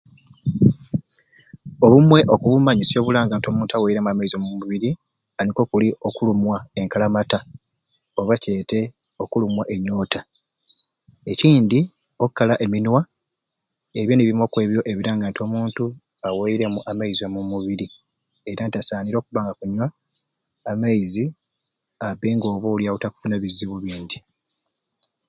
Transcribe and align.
Obumwei 1.85 2.23
oku 2.33 2.45
bumanyisyo 2.51 2.97
obulanga 2.99 3.33
nti 3.35 3.47
omuntu 3.49 3.71
aweiremu 3.73 4.07
amaizi 4.09 4.35
omu 4.35 4.47
mubiri 4.55 4.89
nikwo 5.43 5.63
kuli 5.69 5.87
okulumwa 6.07 6.57
enkalamata 6.79 7.39
oba 8.19 8.35
kyete 8.43 8.79
okulumwa 9.23 9.63
enyoota. 9.73 10.21
Ekindi 11.31 11.79
okukala 12.23 12.53
eminwa 12.65 13.01
ebyo 13.99 14.13
nibyo 14.13 14.29
bimwe 14.31 14.45
okw'ebyo 14.47 14.81
ebiranga 14.91 15.25
nti 15.27 15.39
omuntu 15.45 15.83
aweiremu 16.27 16.79
amaizi 16.89 17.21
omu 17.23 17.41
mubiri 17.51 17.87
yete 18.45 18.61
nti 18.63 18.77
abba 18.77 18.83
asaanire 18.85 19.17
okunywa 19.19 19.87
amaizi 20.71 21.25
abbe 22.07 22.27
nga 22.35 22.47
oba 22.53 22.67
oliawo 22.73 22.97
nga 22.97 23.03
takufuna 23.03 23.35
bizibu 23.43 23.75
bindi. 23.83 24.17